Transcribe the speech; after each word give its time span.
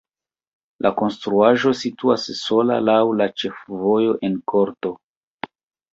La 0.85 0.91
konstruaĵo 1.01 1.73
situas 1.83 2.25
sola 2.39 2.79
laŭ 2.89 2.97
la 3.21 3.31
ĉefvojo 3.43 4.19
en 4.31 4.41
korto. 4.55 4.95